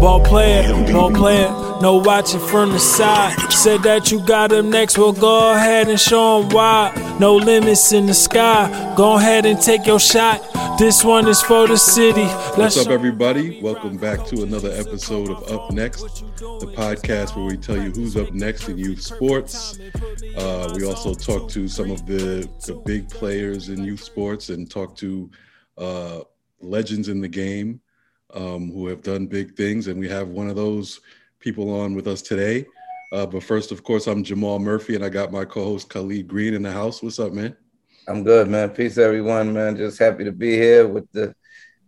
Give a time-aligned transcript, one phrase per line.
[0.00, 1.48] ball player, ball player,
[1.80, 3.36] no watching from the side.
[3.52, 7.16] Said that you got him next, well go ahead and show him why.
[7.20, 10.40] No limits in the sky, go ahead and take your shot.
[10.78, 12.22] This one is for the city.
[12.22, 13.60] Let's What's up, everybody?
[13.60, 18.16] Welcome back to another episode of Up Next, the podcast where we tell you who's
[18.16, 19.80] up next in youth sports.
[20.36, 24.70] Uh, we also talk to some of the, the big players in youth sports and
[24.70, 25.28] talk to
[25.76, 26.20] uh,
[26.60, 27.80] legends in the game
[28.34, 29.86] um, who have done big things.
[29.86, 31.00] And we have one of those
[31.40, 32.66] people on with us today.
[33.12, 36.54] Uh, but first, of course, I'm Jamal Murphy, and I got my co-host Khalid Green
[36.54, 37.02] in the house.
[37.02, 37.56] What's up, man?
[38.06, 38.70] I'm good, man.
[38.70, 39.76] Peace, everyone, man.
[39.76, 41.34] Just happy to be here with the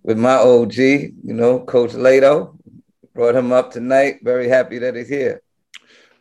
[0.02, 2.56] with my OG, you know, Coach Leitao.
[3.14, 4.20] Brought him up tonight.
[4.22, 5.42] Very happy that he's here.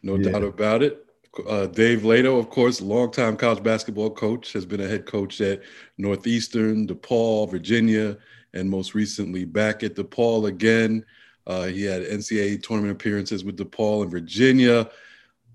[0.03, 0.31] No yeah.
[0.31, 1.05] doubt about it.
[1.47, 5.61] Uh, Dave Leitao, of course, longtime college basketball coach, has been a head coach at
[5.97, 8.17] Northeastern, DePaul, Virginia,
[8.53, 11.05] and most recently back at DePaul again.
[11.47, 14.89] Uh, he had NCAA tournament appearances with DePaul and Virginia.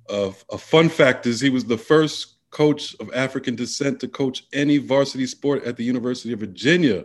[0.09, 4.47] Uh, a fun fact is he was the first coach of African descent to coach
[4.53, 7.05] any varsity sport at the University of Virginia.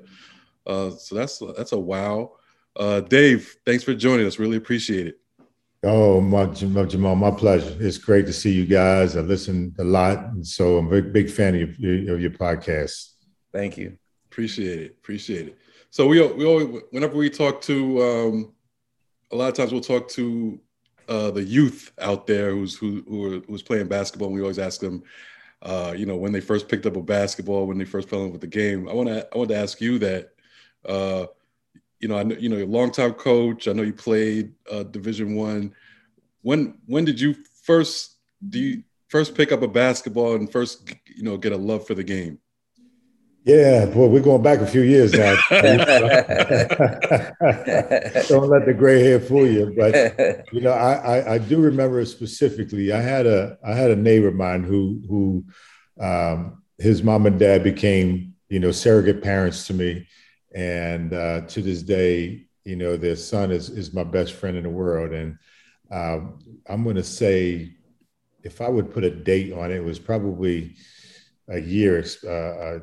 [0.65, 2.33] Uh, so that's that's a wow.
[2.75, 4.39] Uh, Dave, thanks for joining us.
[4.39, 5.19] Really appreciate it.
[5.83, 7.75] Oh, my, Jamal, my pleasure.
[7.79, 9.15] It's great to see you guys.
[9.15, 12.31] I listen a lot, and so I'm a big, big fan of your, of your
[12.31, 13.13] podcast.
[13.53, 13.97] Thank you.
[14.29, 14.91] Appreciate it.
[14.99, 15.58] Appreciate it.
[15.91, 18.53] So we we always, whenever we talk to, um,
[19.31, 20.59] a lot of times we'll talk to
[21.07, 24.27] uh, the youth out there who's who, who are, who's playing basketball.
[24.27, 25.03] And we always ask them,
[25.63, 28.31] uh, you know, when they first picked up a basketball, when they first fell in
[28.31, 28.87] with the game.
[28.87, 30.31] I want to I want to ask you that.
[30.85, 31.25] Uh,
[31.99, 33.67] you know, I know you know you're a longtime coach.
[33.67, 35.73] I know you played uh, Division One.
[36.41, 38.15] When when did you first
[38.47, 41.95] do you first pick up a basketball and first you know get a love for
[41.95, 42.39] the game?
[43.49, 45.33] Yeah, boy, we're going back a few years now.
[48.29, 49.73] Don't let the gray hair fool you.
[49.75, 52.93] But you know, I, I, I do remember specifically.
[52.93, 55.45] I had a I had a neighbor of mine who who
[55.99, 60.07] um, his mom and dad became you know surrogate parents to me,
[60.53, 64.63] and uh, to this day, you know, their son is is my best friend in
[64.63, 65.11] the world.
[65.11, 65.39] And
[65.89, 66.37] um,
[66.67, 67.71] I'm going to say,
[68.43, 70.75] if I would put a date on it, it was probably
[71.47, 72.05] a year.
[72.23, 72.79] Uh, uh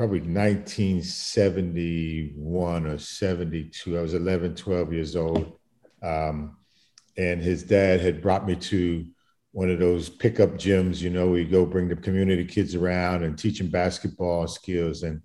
[0.00, 3.98] probably 1971 or 72.
[3.98, 5.58] I was 11, 12 years old.
[6.02, 6.56] Um,
[7.18, 9.04] and his dad had brought me to
[9.52, 13.38] one of those pickup gyms, you know, we go bring the community kids around and
[13.38, 15.02] teach them basketball skills.
[15.02, 15.20] And,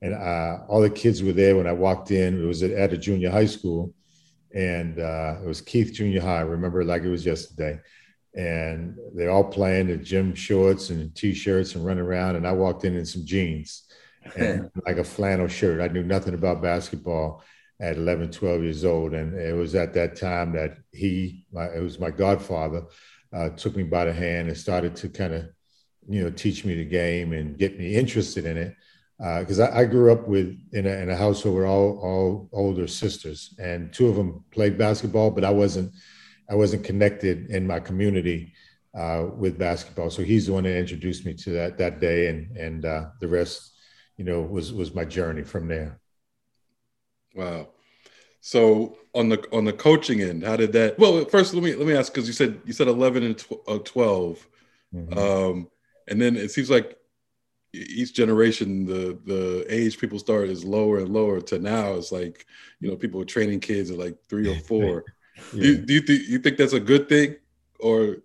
[0.00, 2.40] and uh, all the kids were there when I walked in.
[2.40, 3.92] It was at, at a junior high school.
[4.54, 6.38] And uh, it was Keith Junior High.
[6.38, 7.80] I remember like it was yesterday.
[8.36, 12.36] And they're all playing the gym shorts and t-shirts and running around.
[12.36, 13.88] And I walked in in some jeans
[14.36, 15.80] and like a flannel shirt.
[15.80, 17.42] I knew nothing about basketball
[17.80, 19.14] at 11, 12 years old.
[19.14, 22.84] And it was at that time that he, my, it was my godfather,
[23.32, 25.48] uh, took me by the hand and started to kind of,
[26.08, 28.76] you know, teach me the game and get me interested in it.
[29.18, 32.48] Because uh, I, I, grew up with in a, in a household with all all
[32.52, 35.92] older sisters, and two of them played basketball, but I wasn't
[36.48, 38.54] I wasn't connected in my community
[38.96, 40.08] uh, with basketball.
[40.08, 43.28] So he's the one that introduced me to that that day, and and uh, the
[43.28, 43.70] rest
[44.20, 45.98] you know, was was my journey from there.
[47.34, 47.68] Wow.
[48.42, 50.98] So on the on the coaching end, how did that?
[50.98, 53.66] Well, first let me let me ask because you said you said eleven and tw-
[53.66, 54.46] uh, 12
[54.94, 55.18] mm-hmm.
[55.18, 55.70] um,
[56.06, 56.98] and then it seems like
[57.72, 62.44] each generation the the age people start is lower and lower to now it's like
[62.78, 65.02] you know people are training kids at like three or four.
[65.54, 65.62] yeah.
[65.62, 67.36] do, do, you think you think that's a good thing
[67.78, 68.18] or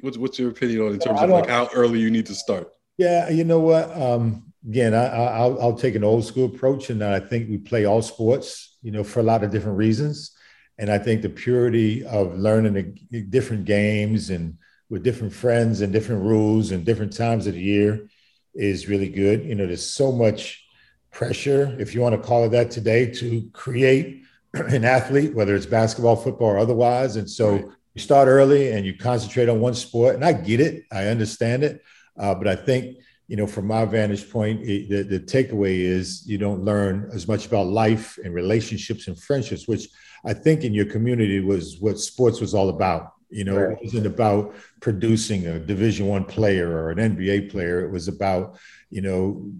[0.00, 2.72] what's what's your opinion on in terms of like how early you need to start?
[2.96, 3.94] Yeah, you know what.
[3.94, 7.84] Um, again, I, will I'll take an old school approach, and I think we play
[7.84, 10.32] all sports, you know, for a lot of different reasons.
[10.78, 14.58] And I think the purity of learning the different games and
[14.90, 18.08] with different friends and different rules and different times of the year
[18.54, 19.44] is really good.
[19.44, 20.64] You know, there's so much
[21.10, 24.22] pressure, if you want to call it that today, to create
[24.54, 27.16] an athlete, whether it's basketball, football, or otherwise.
[27.16, 27.64] And so right.
[27.94, 30.14] you start early and you concentrate on one sport.
[30.14, 31.82] And I get it, I understand it.
[32.18, 36.26] Uh, but I think you know, from my vantage point, it, the, the takeaway is
[36.26, 39.88] you don't learn as much about life and relationships and friendships, which
[40.24, 43.12] I think in your community was what sports was all about.
[43.28, 43.72] You know, right.
[43.72, 47.84] it wasn't about producing a Division One player or an NBA player.
[47.84, 48.56] It was about,
[48.90, 49.50] you know,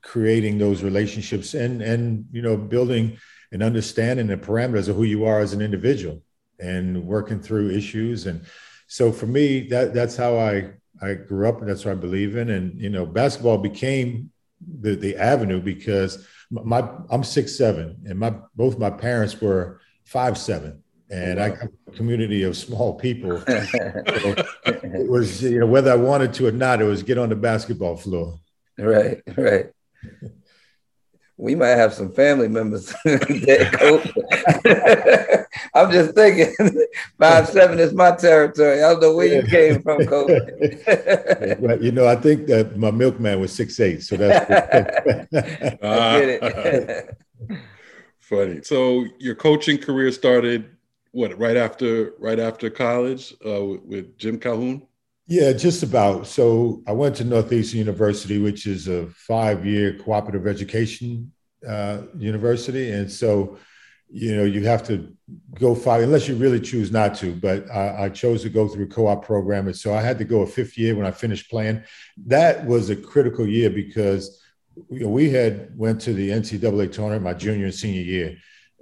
[0.00, 3.18] creating those relationships and and you know building
[3.52, 6.22] and understanding the parameters of who you are as an individual
[6.58, 8.26] and working through issues.
[8.26, 8.46] And
[8.86, 10.72] so for me, that that's how I
[11.02, 12.50] I grew up, and that's what I believe in.
[12.50, 14.30] And you know, basketball became
[14.80, 20.36] the the avenue because my I'm six seven, and my both my parents were five
[20.36, 21.46] seven, and wow.
[21.46, 23.42] I come from a community of small people.
[23.46, 27.36] it was you know whether I wanted to or not, it was get on the
[27.36, 28.38] basketball floor.
[28.78, 29.70] Right, right
[31.40, 32.94] we might have some family members
[35.74, 36.54] I'm just thinking
[37.18, 38.82] five seven is my territory.
[38.82, 40.42] I don't know where you came from, coach.
[41.60, 44.50] But you know, I think that my milkman was six eight, so that's
[45.82, 47.18] I get it.
[48.18, 48.60] funny.
[48.62, 50.76] So your coaching career started
[51.12, 54.86] what right after right after college uh, with, with Jim Calhoun?
[55.30, 56.26] Yeah, just about.
[56.26, 61.30] So I went to Northeastern University, which is a five-year cooperative education
[61.66, 63.56] uh, university, and so
[64.08, 65.16] you know you have to
[65.54, 67.32] go five unless you really choose not to.
[67.32, 70.24] But I, I chose to go through a co-op program, and so I had to
[70.24, 71.84] go a fifth year when I finished playing.
[72.26, 74.42] That was a critical year because
[74.90, 78.36] we had went to the NCAA tournament my junior and senior year.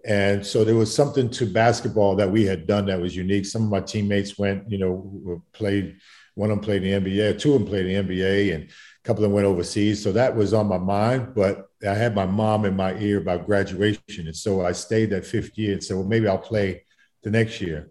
[0.06, 3.45] And so there was something to basketball that we had done that was unique.
[3.45, 5.99] Some of my teammates went, you know, played
[6.38, 8.64] one of them played in the NBA, two of them played in the NBA, and
[8.64, 8.69] a
[9.02, 10.00] couple of them went overseas.
[10.00, 11.35] So that was on my mind.
[11.35, 14.29] But I had my mom in my ear about graduation.
[14.29, 16.85] And so I stayed that fifth year and said, well, maybe I'll play
[17.25, 17.90] the next year.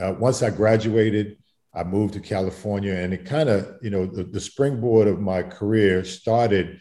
[0.00, 1.38] Uh, once I graduated,
[1.74, 5.42] I moved to California, and it kind of, you know, the, the, springboard of my
[5.42, 6.80] career started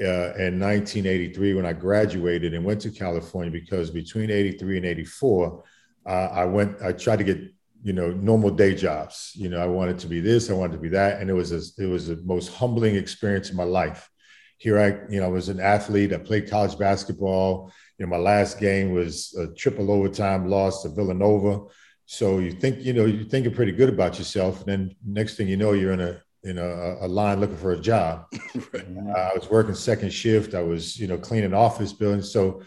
[0.00, 5.64] uh, in 1983 when I graduated and went to California because between 83 and 84,
[6.06, 7.40] uh, I went, I tried to get
[7.82, 10.78] you know normal day jobs you know i wanted to be this i wanted to
[10.78, 14.10] be that and it was a, it was the most humbling experience in my life
[14.58, 18.18] here i you know I was an athlete i played college basketball you know my
[18.18, 21.64] last game was a triple overtime loss to villanova
[22.06, 25.48] so you think you know you're thinking pretty good about yourself and then next thing
[25.48, 28.24] you know you're in a in a, a line looking for a job
[28.72, 28.86] right.
[29.16, 32.62] uh, i was working second shift i was you know cleaning office buildings so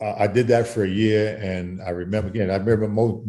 [0.00, 2.50] uh, I did that for a year, and I remember again.
[2.50, 3.24] I remember mo-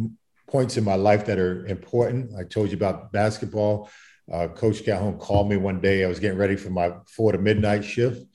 [0.48, 2.34] points in my life that are important.
[2.34, 3.90] I told you about basketball.
[4.32, 6.04] Uh, Coach Calhoun called me one day.
[6.04, 8.26] I was getting ready for my four to midnight shift,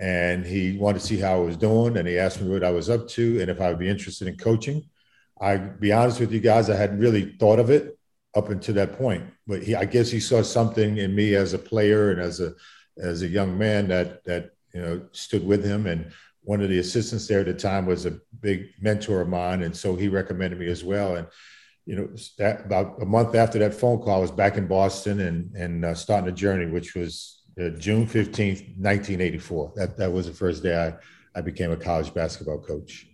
[0.00, 1.96] and he wanted to see how I was doing.
[1.96, 4.28] And he asked me what I was up to and if I would be interested
[4.28, 4.82] in coaching.
[5.40, 7.98] I be honest with you guys, I hadn't really thought of it
[8.34, 9.24] up until that point.
[9.46, 12.54] But he, I guess he saw something in me as a player and as a
[12.98, 15.86] as a young man that that you know stood with him.
[15.86, 16.12] And
[16.42, 19.76] one of the assistants there at the time was a big mentor of mine, and
[19.76, 21.16] so he recommended me as well.
[21.16, 21.26] And
[21.86, 25.20] you know, that, about a month after that phone call, I was back in Boston
[25.20, 29.72] and and uh, starting a journey, which was uh, June fifteenth, nineteen eighty four.
[29.76, 33.06] That that was the first day I I became a college basketball coach.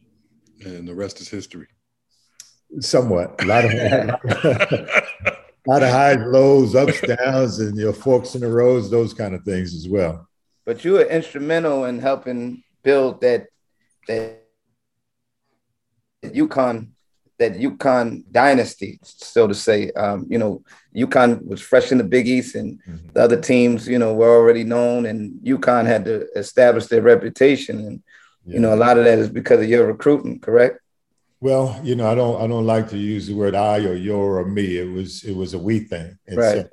[0.65, 1.67] And the rest is history.
[2.81, 3.73] Somewhat, a lot of.
[3.73, 5.03] a
[5.67, 9.43] lot of highs, lows, ups, downs, and your forks in the roads, those kind of
[9.45, 10.27] things as well.
[10.65, 13.49] But you were instrumental in helping build that
[14.09, 14.43] that
[16.25, 16.93] UConn
[17.43, 19.91] that UConn dynasty, so to say.
[19.93, 20.63] Um, you know,
[20.97, 23.09] UConn was fresh in the Big East, and mm-hmm.
[23.13, 27.79] the other teams, you know, were already known, and UConn had to establish their reputation.
[27.79, 28.03] And
[28.45, 28.55] yeah.
[28.55, 30.79] you know, a lot of that is because of your recruiting, correct?
[31.41, 34.39] Well, you know, I don't, I don't like to use the word I or your
[34.39, 34.79] or me.
[34.79, 36.17] It was, it was a we thing.
[36.29, 36.69] And right.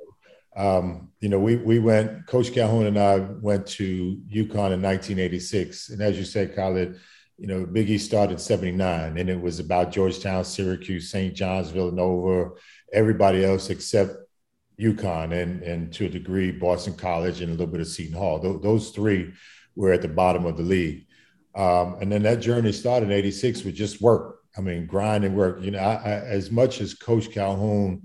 [0.56, 2.26] So, um, you know, we we went.
[2.26, 6.98] Coach Calhoun and I went to UConn in 1986, and as you said, Khalid
[7.40, 11.34] you know, Big East started 79, and it was about Georgetown, Syracuse, St.
[11.34, 12.50] John's, Villanova,
[12.92, 14.14] everybody else except
[14.78, 18.40] UConn and, and to a degree, Boston College and a little bit of Seton Hall.
[18.40, 19.32] Th- those three
[19.74, 21.06] were at the bottom of the league.
[21.54, 24.40] Um, and then that journey started in 86 with just work.
[24.58, 25.62] I mean, grind and work.
[25.62, 28.02] You know, I, I, as much as Coach Calhoun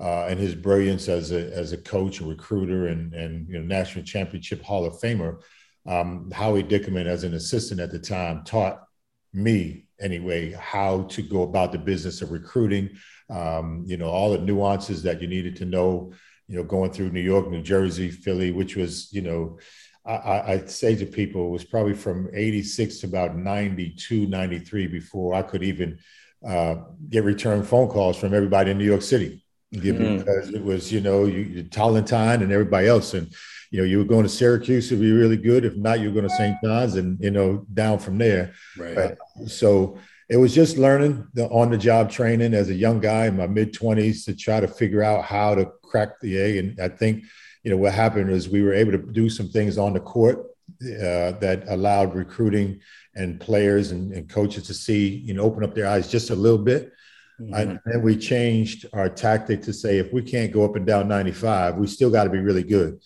[0.00, 3.64] uh, and his brilliance as a, as a coach and recruiter and, and you know,
[3.64, 5.42] national championship Hall of Famer–
[5.88, 8.84] um, Howie Dickenman, as an assistant at the time, taught
[9.32, 12.90] me anyway how to go about the business of recruiting.
[13.30, 16.12] Um, you know, all the nuances that you needed to know.
[16.46, 19.58] You know, going through New York, New Jersey, Philly, which was you know.
[20.06, 25.34] I, I'd say to people it was probably from 86 to about 92, 93 before
[25.34, 25.98] I could even
[26.46, 26.76] uh,
[27.10, 30.18] get return phone calls from everybody in New York City mm.
[30.18, 33.14] because it was, you know, you, Tolentine and everybody else.
[33.14, 33.34] And
[33.70, 35.64] you know, you were going to Syracuse to be really good.
[35.64, 36.56] If not, you're going to St.
[36.62, 38.54] John's and, you know, down from there.
[38.76, 39.16] Right.
[39.46, 39.98] so
[40.28, 43.46] it was just learning the on the job training as a young guy in my
[43.46, 46.56] mid 20s to try to figure out how to crack the egg.
[46.56, 47.24] And I think,
[47.62, 50.46] you know, what happened is we were able to do some things on the court
[50.82, 52.80] uh, that allowed recruiting
[53.14, 56.36] and players and, and, coaches to see, you know, open up their eyes just a
[56.36, 56.92] little bit.
[57.40, 57.54] Mm-hmm.
[57.54, 61.08] And then we changed our tactic to say if we can't go up and down
[61.08, 63.00] 95, we still got to be really good.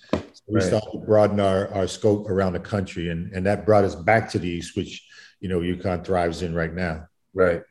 [0.46, 0.64] We right.
[0.64, 4.28] started to broaden our, our scope around the country, and, and that brought us back
[4.30, 5.06] to the East, which
[5.40, 7.06] you know UConn thrives in right now.
[7.34, 7.62] Right.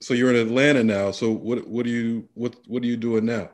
[0.00, 1.10] So you're in Atlanta now.
[1.10, 3.50] So what what do you what what are you doing now?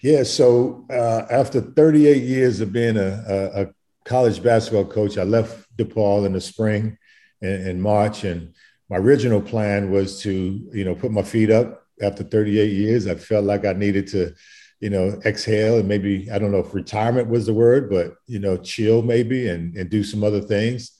[0.00, 0.22] Yeah.
[0.22, 3.66] So uh, after 38 years of being a, a, a,
[4.04, 6.96] college basketball coach, I left DePaul in the spring
[7.42, 8.54] in, in March, and
[8.88, 13.06] my original plan was to you know put my feet up after 38 years.
[13.06, 14.34] I felt like I needed to,
[14.80, 18.38] you know, exhale and maybe, I don't know if retirement was the word, but, you
[18.38, 20.92] know, chill maybe and, and do some other things.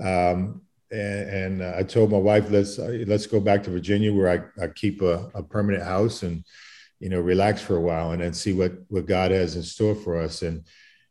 [0.00, 0.62] Um,
[0.92, 4.30] and, and uh, I told my wife, let's, uh, let's go back to Virginia where
[4.58, 6.44] I, I keep a, a permanent house and,
[7.00, 9.96] you know, relax for a while and then see what, what God has in store
[9.96, 10.42] for us.
[10.42, 10.64] And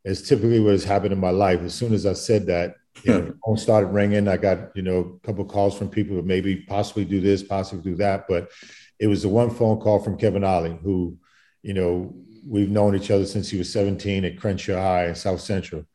[0.05, 1.59] it's typically what has happened in my life.
[1.59, 4.29] As soon as I said that, you know, the phone started ringing.
[4.29, 7.83] I got, you know, a couple calls from people who maybe possibly do this, possibly
[7.83, 8.27] do that.
[8.29, 8.49] But
[8.97, 11.17] it was the one phone call from Kevin Ollie, who,
[11.63, 12.13] you know,
[12.45, 15.85] we've known each other since he was 17 at Crenshaw High in South Central.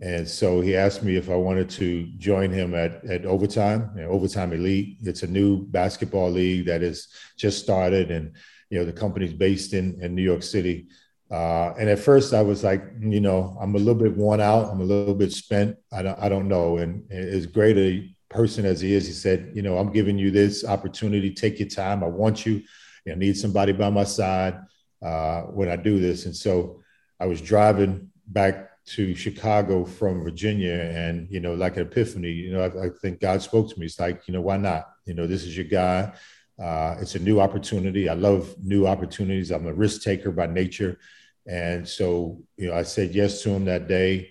[0.00, 4.02] And so he asked me if I wanted to join him at, at Overtime, you
[4.02, 4.96] know, Overtime Elite.
[5.02, 8.34] It's a new basketball league that has just started, and
[8.70, 10.86] you know the company's based in, in New York City.
[11.30, 14.70] Uh, and at first, I was like, you know, I'm a little bit worn out.
[14.70, 15.76] I'm a little bit spent.
[15.92, 16.78] I don't, I don't know.
[16.78, 20.30] And as great a person as he is, he said, you know, I'm giving you
[20.30, 21.32] this opportunity.
[21.32, 22.02] Take your time.
[22.02, 22.62] I want you.
[23.08, 24.58] I need somebody by my side
[25.02, 26.26] uh, when I do this.
[26.26, 26.80] And so
[27.18, 32.30] I was driving back to Chicago from Virginia, and you know, like an epiphany.
[32.30, 33.86] You know, I, I think God spoke to me.
[33.86, 34.88] It's like, you know, why not?
[35.04, 36.12] You know, this is your guy.
[36.60, 38.08] Uh, it's a new opportunity.
[38.08, 39.50] I love new opportunities.
[39.50, 40.98] I'm a risk taker by nature.
[41.46, 44.30] And so, you know, I said yes to him that day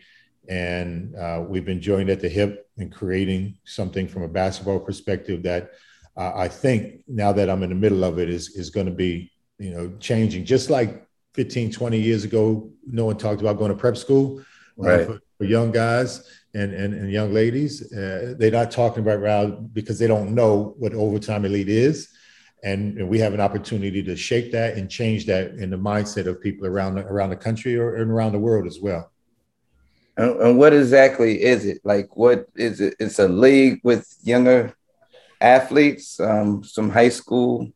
[0.49, 5.43] and uh, we've been joined at the hip and creating something from a basketball perspective
[5.43, 5.71] that
[6.17, 8.91] uh, I think now that I'm in the middle of it is is going to
[8.91, 10.45] be you know changing.
[10.45, 14.41] Just like 15, 20 years ago, no one talked about going to prep school
[14.79, 16.23] uh, for, for, young guys
[16.53, 17.93] and and, and young ladies.
[17.93, 22.09] Uh, they're not talking about around because they don't know what overtime elite is.
[22.61, 26.25] And, and we have an opportunity to shape that and change that in the mindset
[26.25, 29.11] of people around the, around the country or and around the world as well.
[30.17, 31.79] And, and what exactly is it?
[31.85, 32.95] Like, what is it?
[32.99, 34.75] It's a league with younger
[35.39, 37.71] athletes, um, some high school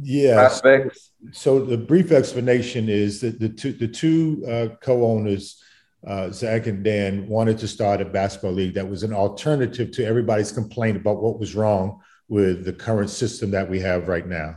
[0.00, 1.12] yeah prospects.
[1.32, 5.62] So the brief explanation is that the two the two uh, co-owners,
[6.06, 10.04] uh, Zach and Dan, wanted to start a basketball league that was an alternative to
[10.04, 14.56] everybody's complaint about what was wrong with the current system that we have right now.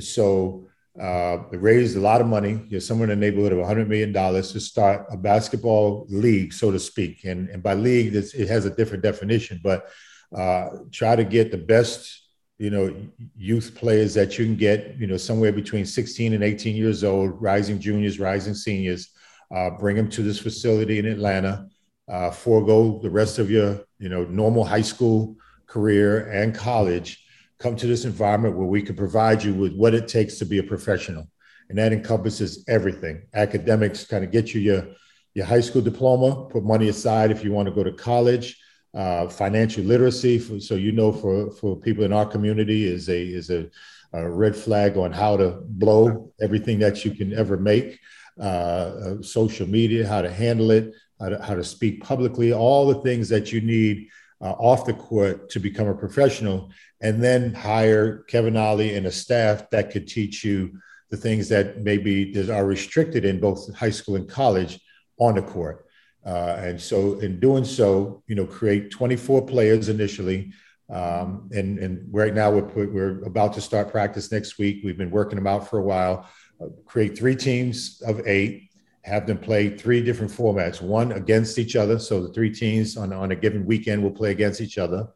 [0.00, 0.68] So
[1.00, 3.88] uh, it raised a lot of money, you know, somewhere in the neighborhood of $100
[3.88, 7.24] million to start a basketball league, so to speak.
[7.24, 9.88] And, and by league, it has a different definition, but
[10.36, 12.21] uh, try to get the best,
[12.62, 12.94] you know,
[13.36, 17.42] youth players that you can get, you know, somewhere between 16 and 18 years old,
[17.42, 19.10] rising juniors, rising seniors,
[19.52, 21.66] uh, bring them to this facility in Atlanta,
[22.08, 25.34] uh, forego the rest of your, you know, normal high school
[25.66, 27.24] career and college
[27.58, 30.58] come to this environment where we can provide you with what it takes to be
[30.58, 31.26] a professional.
[31.68, 33.22] And that encompasses everything.
[33.34, 34.86] Academics kind of get you your,
[35.34, 38.61] your high school diploma, put money aside if you want to go to college.
[38.94, 43.20] Uh, financial literacy, for, so you know, for, for people in our community, is a
[43.20, 43.70] is a,
[44.12, 47.98] a red flag on how to blow everything that you can ever make.
[48.40, 52.86] Uh, uh, social media, how to handle it, how to, how to speak publicly, all
[52.86, 54.08] the things that you need
[54.40, 56.70] uh, off the court to become a professional,
[57.02, 60.80] and then hire Kevin Ollie and a staff that could teach you
[61.10, 64.80] the things that maybe are restricted in both high school and college
[65.18, 65.86] on the court.
[66.24, 70.52] Uh, and so, in doing so, you know, create 24 players initially.
[70.88, 74.82] Um, and, and right now, we're, we're about to start practice next week.
[74.84, 76.28] We've been working them out for a while.
[76.60, 78.72] Uh, create three teams of eight
[79.04, 81.98] have them play three different formats, one against each other.
[81.98, 85.08] So the three teams on, on a given weekend will play against each other.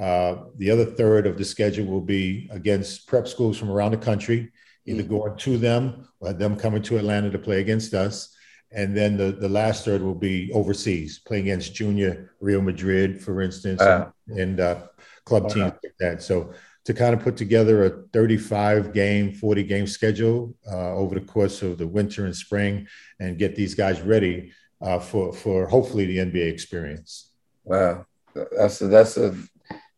[0.00, 3.98] Uh, the other third of the schedule will be against prep schools from around the
[3.98, 4.50] country,
[4.86, 5.16] either mm-hmm.
[5.16, 8.35] going to them or them coming to Atlanta to play against us.
[8.72, 13.40] And then the, the last third will be overseas, playing against junior Real Madrid, for
[13.40, 14.82] instance, uh, and, uh,
[15.24, 16.22] club teams like that.
[16.22, 16.52] So
[16.84, 21.62] to kind of put together a 35 game, 40 game schedule uh, over the course
[21.62, 22.86] of the winter and spring
[23.18, 27.32] and get these guys ready uh, for, for hopefully the NBA experience.
[27.64, 28.06] Wow.
[28.34, 29.34] That's a, that's a,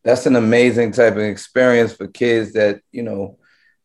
[0.03, 3.37] that's an amazing type of experience for kids that, you know,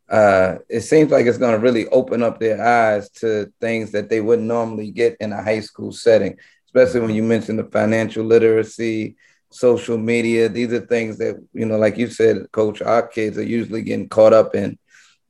[0.09, 4.09] uh, it seems like it's going to really open up their eyes to things that
[4.09, 8.25] they wouldn't normally get in a high school setting, especially when you mentioned the financial
[8.25, 9.17] literacy,
[9.51, 10.49] social media.
[10.49, 14.09] These are things that, you know, like you said, coach, our kids are usually getting
[14.09, 14.79] caught up in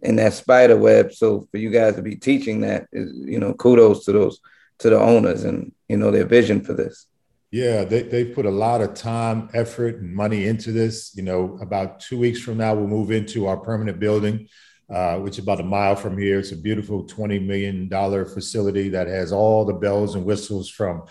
[0.02, 1.12] in that spider web.
[1.12, 4.40] So for you guys to be teaching that is, you know, kudos to those
[4.78, 7.06] to the owners and you know their vision for this.
[7.54, 11.14] Yeah, they they put a lot of time, effort, and money into this.
[11.14, 14.48] You know, about two weeks from now, we'll move into our permanent building,
[14.92, 16.40] uh, which is about a mile from here.
[16.40, 21.04] It's a beautiful twenty million dollar facility that has all the bells and whistles from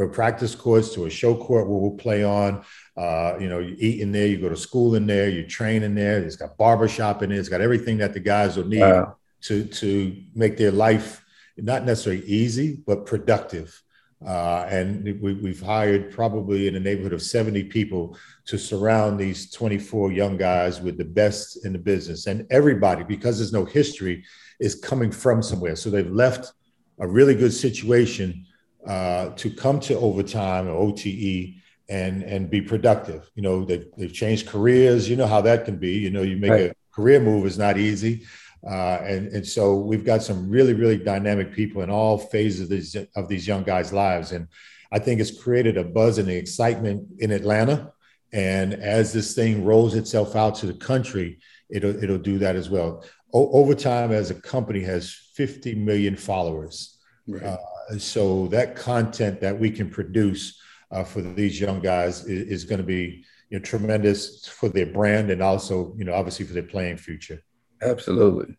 [0.00, 2.64] a practice courts to a show court where we'll play on.
[2.96, 5.82] Uh, you know, you eat in there, you go to school in there, you train
[5.82, 6.16] in there.
[6.24, 7.38] It's got barbershop in there.
[7.38, 9.16] It's got everything that the guys will need wow.
[9.42, 11.22] to to make their life
[11.58, 13.82] not necessarily easy, but productive.
[14.26, 19.50] Uh, and we, have hired probably in the neighborhood of 70 people to surround these
[19.50, 22.26] 24 young guys with the best in the business.
[22.26, 24.24] And everybody, because there's no history,
[24.58, 25.74] is coming from somewhere.
[25.74, 26.52] So they've left
[26.98, 28.44] a really good situation
[28.86, 31.54] uh, to come to overtime or OTE
[31.88, 33.28] and and be productive.
[33.34, 35.08] You know, they've, they've changed careers.
[35.08, 35.92] You know how that can be.
[35.92, 36.70] You know, you make right.
[36.70, 38.26] a career move is not easy.
[38.66, 42.68] Uh, and, and so we've got some really, really dynamic people in all phases of
[42.68, 44.32] these, of these young guys' lives.
[44.32, 44.48] And
[44.92, 47.92] I think it's created a buzz and the excitement in Atlanta.
[48.32, 51.38] And as this thing rolls itself out to the country,
[51.70, 53.04] it'll, it'll do that as well.
[53.32, 56.98] O- Overtime as a company has 50 million followers.
[57.26, 57.42] Right.
[57.42, 62.64] Uh, so that content that we can produce uh, for these young guys is, is
[62.64, 66.52] going to be you know, tremendous for their brand and also, you know, obviously for
[66.52, 67.42] their playing future.
[67.82, 68.56] Absolutely.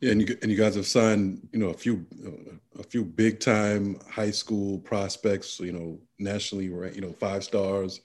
[0.00, 2.06] Yeah, and you, and you guys have signed, you know, a few
[2.78, 8.00] a few big time high school prospects, you know, nationally you know, five stars,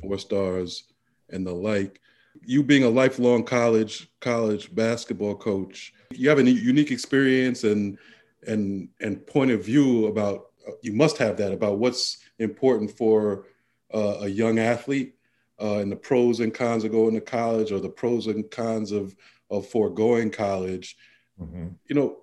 [0.00, 0.84] four stars,
[1.30, 2.00] and the like.
[2.42, 7.98] You being a lifelong college college basketball coach, you have a unique experience and
[8.46, 10.46] and and point of view about
[10.82, 13.46] you must have that about what's important for
[13.94, 15.14] uh, a young athlete
[15.60, 18.92] uh, and the pros and cons of going to college or the pros and cons
[18.92, 19.14] of
[19.50, 20.96] of foregoing college.
[21.40, 21.68] Mm-hmm.
[21.88, 22.16] You know,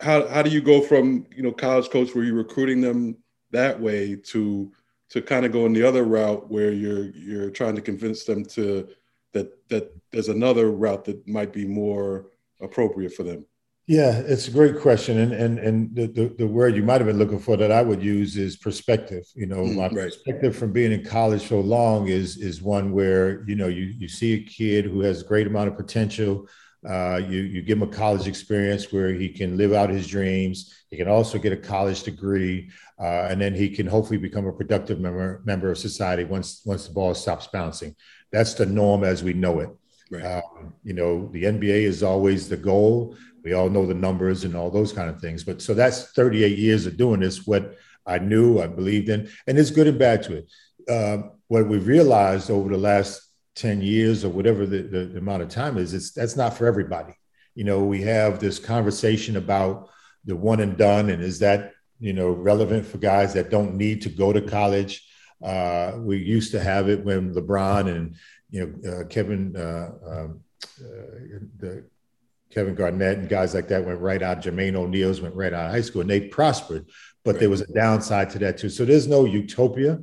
[0.00, 3.16] how how do you go from you know college coach where you're recruiting them
[3.50, 4.72] that way to
[5.10, 8.44] to kind of go going the other route where you're you're trying to convince them
[8.44, 8.88] to
[9.32, 12.26] that that there's another route that might be more
[12.60, 13.44] appropriate for them?
[13.88, 17.06] Yeah, it's a great question, and and and the, the, the, word you might have
[17.06, 19.24] been looking for that I would use is perspective.
[19.34, 20.12] You know, mm, my right.
[20.12, 24.06] perspective from being in college so long is is one where you know you you
[24.06, 26.46] see a kid who has a great amount of potential.
[26.86, 30.84] Uh, you you give him a college experience where he can live out his dreams.
[30.90, 32.70] He can also get a college degree,
[33.00, 36.86] uh, and then he can hopefully become a productive member member of society once once
[36.86, 37.96] the ball stops bouncing.
[38.32, 39.70] That's the norm as we know it.
[40.10, 40.24] Right.
[40.24, 44.54] Um, you know, the NBA is always the goal we all know the numbers and
[44.54, 45.44] all those kind of things.
[45.44, 49.56] But so that's 38 years of doing this, what I knew, I believed in, and
[49.56, 50.50] there's good and bad to it.
[50.88, 53.22] Uh, what we've realized over the last
[53.56, 56.66] 10 years or whatever the, the, the amount of time is, it's that's not for
[56.66, 57.14] everybody.
[57.54, 59.90] You know, we have this conversation about
[60.24, 64.02] the one and done, and is that you know relevant for guys that don't need
[64.02, 65.04] to go to college?
[65.42, 68.16] Uh, we used to have it when LeBron and
[68.50, 70.40] you know uh, Kevin, uh, um,
[70.80, 71.84] uh, the
[72.50, 74.42] Kevin Garnett and guys like that went right out.
[74.42, 76.86] Jermaine O'Neal's went right out of high school and they prospered,
[77.24, 77.40] but right.
[77.40, 78.68] there was a downside to that too.
[78.68, 80.00] So there's no utopia.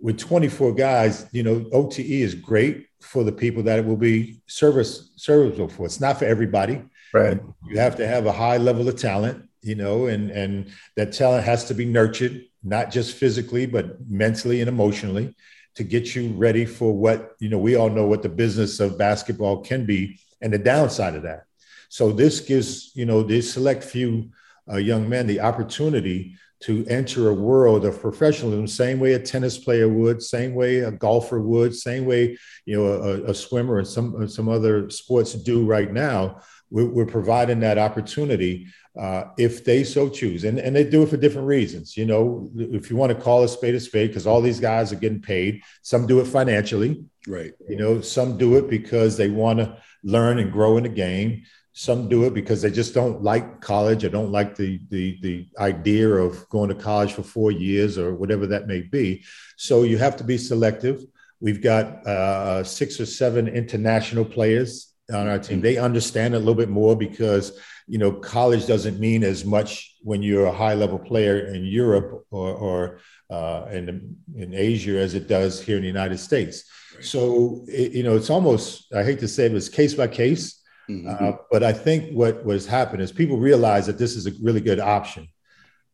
[0.00, 4.40] With 24 guys, you know, OTE is great for the people that it will be
[4.46, 5.86] service serviceable for.
[5.86, 6.82] It's not for everybody.
[7.12, 7.40] Right.
[7.68, 11.44] You have to have a high level of talent, you know, and and that talent
[11.44, 15.34] has to be nurtured, not just physically, but mentally and emotionally
[15.76, 18.98] to get you ready for what, you know, we all know what the business of
[18.98, 21.44] basketball can be and the downside of that.
[21.88, 24.30] So this gives, you know, this select few
[24.70, 29.58] uh, young men the opportunity to enter a world of professionalism, same way a tennis
[29.58, 33.86] player would, same way a golfer would, same way, you know, a, a swimmer and
[33.86, 36.40] some, some other sports do right now.
[36.70, 38.68] We're, we're providing that opportunity
[38.98, 40.44] uh, if they so choose.
[40.44, 41.96] And, and they do it for different reasons.
[41.96, 44.90] You know, if you want to call a spade a spade, because all these guys
[44.90, 47.04] are getting paid, some do it financially.
[47.28, 47.52] Right.
[47.68, 51.42] You know, some do it because they want to learn and grow in the game.
[51.76, 55.48] Some do it because they just don't like college or don't like the, the, the
[55.58, 59.24] idea of going to college for four years or whatever that may be.
[59.56, 61.02] So you have to be selective.
[61.40, 65.60] We've got uh, six or seven international players on our team.
[65.60, 70.22] They understand a little bit more because you know college doesn't mean as much when
[70.22, 75.28] you're a high level player in Europe or, or uh, in in Asia as it
[75.28, 76.64] does here in the United States.
[76.94, 77.04] Right.
[77.04, 80.62] So it, you know it's almost I hate to say it, it's case by case.
[80.90, 81.24] Mm-hmm.
[81.24, 84.60] Uh, but I think what was happening is people realize that this is a really
[84.60, 85.28] good option.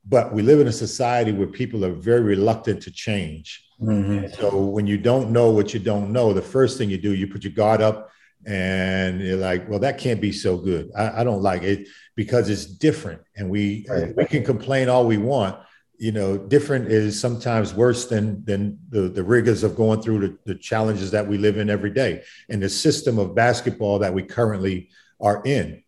[0.06, 3.64] But we live in a society where people are very reluctant to change.
[3.80, 4.34] Mm-hmm.
[4.40, 7.26] So when you don't know what you don't know, the first thing you do, you
[7.26, 8.10] put your guard up
[8.46, 10.90] and you're like, well, that can't be so good.
[10.96, 14.16] I, I don't like it because it's different, and we right.
[14.16, 15.58] we can complain all we want.
[16.00, 20.38] You know, different is sometimes worse than than the the rigors of going through the,
[20.46, 24.22] the challenges that we live in every day, and the system of basketball that we
[24.22, 24.88] currently
[25.20, 25.82] are in.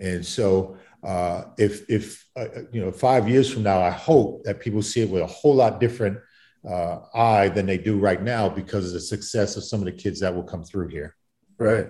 [0.00, 4.58] And so, uh, if if uh, you know, five years from now, I hope that
[4.58, 6.18] people see it with a whole lot different
[6.66, 9.92] uh, eye than they do right now because of the success of some of the
[9.92, 11.14] kids that will come through here.
[11.58, 11.88] Right.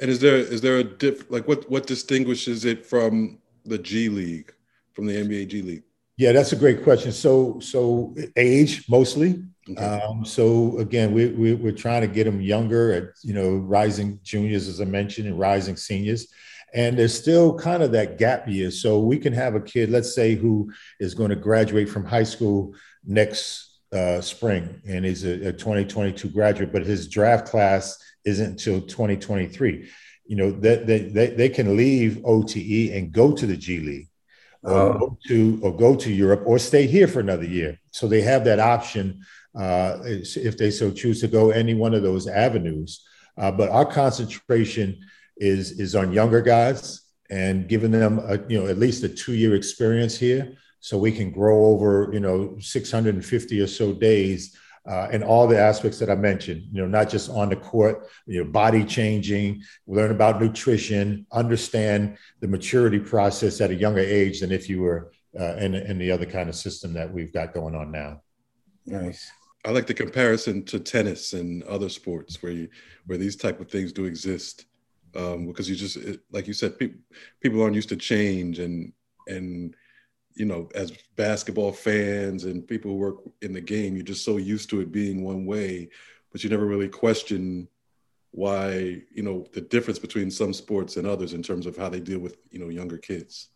[0.00, 4.08] And is there is there a diff like what what distinguishes it from the G
[4.08, 4.54] League,
[4.94, 5.82] from the NBA G League?
[6.18, 7.12] Yeah, that's a great question.
[7.12, 9.44] So so age mostly.
[9.70, 9.80] Okay.
[9.80, 14.18] Um, so again, we, we we're trying to get them younger at you know rising
[14.24, 16.26] juniors as I mentioned and rising seniors.
[16.74, 18.70] And there's still kind of that gap year.
[18.70, 22.24] So we can have a kid, let's say, who is going to graduate from high
[22.24, 22.74] school
[23.06, 28.82] next uh, spring and is a, a 2022 graduate, but his draft class isn't until
[28.82, 29.88] 2023.
[30.26, 34.07] You know, that they, they, they, can leave OTE and go to the G League
[34.62, 34.98] or oh.
[34.98, 37.78] go to or go to Europe or stay here for another year.
[37.92, 39.24] So they have that option
[39.58, 43.04] uh, if they so choose to go any one of those avenues.
[43.36, 44.98] Uh, but our concentration
[45.36, 49.34] is is on younger guys and giving them a, you know at least a two
[49.34, 54.56] year experience here, so we can grow over you know 650 or so days
[54.88, 58.08] uh, and all the aspects that I mentioned, you know, not just on the court,
[58.26, 64.40] you know, body changing, learn about nutrition, understand the maturity process at a younger age
[64.40, 67.52] than if you were uh, in, in the other kind of system that we've got
[67.52, 68.22] going on now.
[68.86, 69.30] Nice.
[69.66, 72.68] I like the comparison to tennis and other sports where you,
[73.04, 74.64] where these type of things do exist,
[75.14, 75.98] um, because you just
[76.30, 77.00] like you said, people
[77.42, 78.92] people aren't used to change and
[79.26, 79.74] and
[80.38, 84.36] you know, as basketball fans and people who work in the game, you're just so
[84.36, 85.88] used to it being one way,
[86.30, 87.68] but you never really question
[88.30, 91.98] why, you know, the difference between some sports and others in terms of how they
[91.98, 93.48] deal with, you know, younger kids.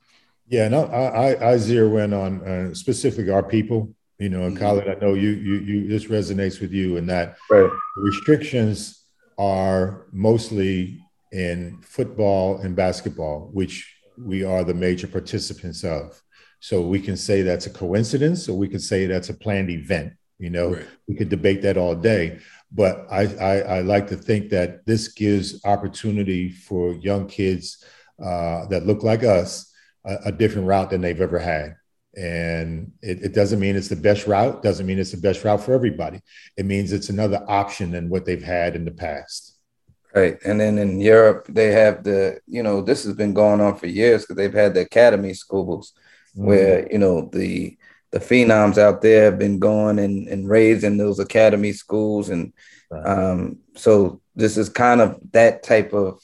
[0.49, 3.95] Yeah, no, I, I, I zero in on uh, specifically our people.
[4.19, 4.65] You know, and mm-hmm.
[4.65, 5.89] Khalid, I know you, you, you.
[5.89, 7.71] This resonates with you, in that right.
[7.97, 9.05] restrictions
[9.37, 11.01] are mostly
[11.33, 16.23] in football and basketball, which we are the major participants of.
[16.63, 20.13] So we can say that's a coincidence, or we could say that's a planned event.
[20.39, 20.87] You know, right.
[21.09, 22.39] we could debate that all day.
[22.71, 27.85] But I, I, I, like to think that this gives opportunity for young kids
[28.23, 29.75] uh, that look like us
[30.07, 31.75] a, a, different route than they've ever had.
[32.17, 35.63] And it, it doesn't mean it's the best route, doesn't mean it's the best route
[35.63, 36.21] for everybody.
[36.57, 39.57] It means it's another option than what they've had in the past.
[40.15, 40.39] Right.
[40.45, 43.89] And then in Europe, they have the, you know, this has been going on for
[43.89, 45.93] years because they've had the academy schools.
[46.35, 47.77] Where you know the
[48.11, 52.53] the phenoms out there have been going and, and raised in those academy schools and
[52.91, 53.07] right.
[53.07, 56.21] um, so this is kind of that type of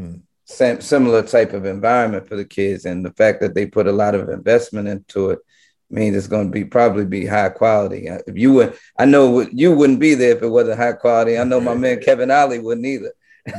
[0.00, 0.20] mm.
[0.44, 2.84] sim- similar type of environment for the kids.
[2.84, 5.38] And the fact that they put a lot of investment into it
[5.90, 8.08] means it's going to be probably be high quality.
[8.08, 11.38] If you would i know you wouldn't be there if it wasn't high quality.
[11.38, 13.12] I know my man kevin ollie wouldn't either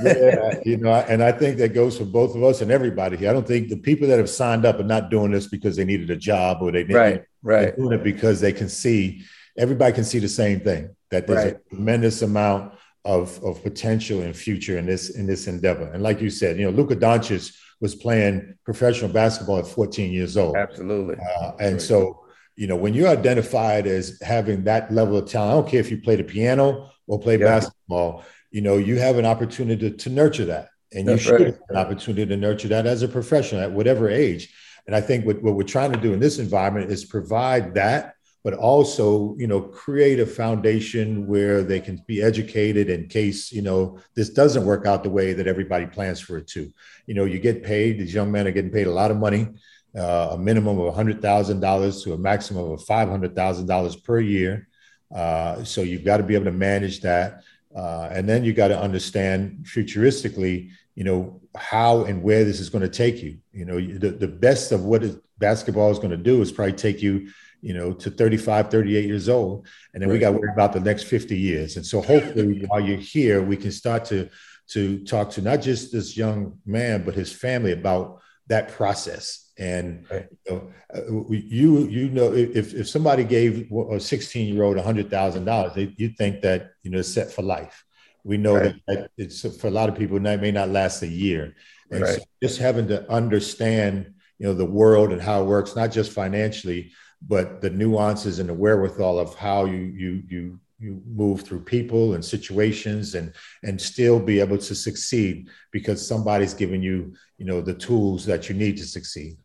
[0.03, 3.29] yeah, you know, and I think that goes for both of us and everybody here.
[3.29, 5.85] I don't think the people that have signed up are not doing this because they
[5.85, 7.61] needed a job or they right, right.
[7.61, 9.23] They're doing it because they can see
[9.57, 11.55] everybody can see the same thing that there's right.
[11.55, 12.73] a tremendous amount
[13.05, 15.91] of of potential and future in this in this endeavor.
[15.91, 20.35] And like you said, you know, Luka Doncic was playing professional basketball at 14 years
[20.37, 20.55] old.
[20.57, 21.15] Absolutely.
[21.15, 21.81] Uh, and right.
[21.81, 25.79] so, you know, when you're identified as having that level of talent, I don't care
[25.79, 27.45] if you play the piano or play yeah.
[27.45, 30.69] basketball you know, you have an opportunity to, to nurture that.
[30.91, 31.53] And That's you should right.
[31.53, 34.53] have an opportunity to nurture that as a professional at whatever age.
[34.87, 38.15] And I think what, what we're trying to do in this environment is provide that,
[38.43, 43.61] but also, you know, create a foundation where they can be educated in case, you
[43.61, 46.71] know, this doesn't work out the way that everybody plans for it to.
[47.05, 49.49] You know, you get paid, these young men are getting paid a lot of money,
[49.95, 54.67] uh, a minimum of $100,000 to a maximum of $500,000 per year.
[55.13, 57.43] Uh, so you've got to be able to manage that.
[57.75, 62.69] Uh, and then you got to understand futuristically, you know, how and where this is
[62.69, 63.37] going to take you.
[63.51, 65.03] You know, the, the best of what
[65.37, 67.29] basketball is going to do is probably take you,
[67.61, 69.67] you know, to 35, 38 years old.
[69.93, 70.15] And then right.
[70.15, 71.77] we got to worry about the next 50 years.
[71.77, 74.29] And so hopefully while you're here, we can start to,
[74.69, 78.18] to talk to not just this young man, but his family about
[78.49, 84.53] that process and you know, uh, you you know if if somebody gave a 16
[84.53, 87.83] year old a hundred thousand dollars, you'd think that you know it's set for life.
[88.23, 88.75] We know right.
[88.87, 91.55] that it's for a lot of people that may not last a year,
[91.91, 92.15] and right.
[92.15, 96.13] so just having to understand you know the world and how it works, not just
[96.13, 101.61] financially, but the nuances and the wherewithal of how you you you you move through
[101.61, 107.45] people and situations and and still be able to succeed because somebody's giving you you
[107.45, 109.37] know the tools that you need to succeed.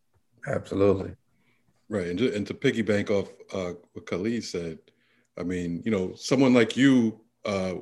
[0.47, 1.13] Absolutely.
[1.89, 2.09] Right.
[2.09, 4.79] And, to, and to piggyback off uh, what khalid said
[5.39, 7.75] i mean you know someone like you uh,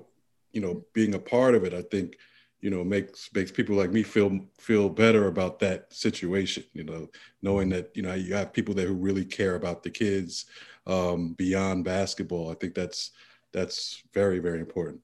[0.53, 2.17] you know being a part of it i think
[2.61, 7.09] you know makes makes people like me feel feel better about that situation you know
[7.43, 10.47] knowing that you know you have people there who really care about the kids
[10.87, 12.51] um, beyond basketball.
[12.51, 13.13] I think that's
[13.53, 15.01] that's very very important